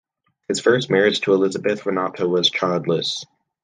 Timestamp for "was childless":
2.27-3.23